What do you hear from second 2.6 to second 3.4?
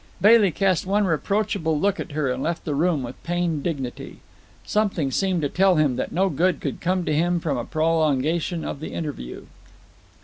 the room with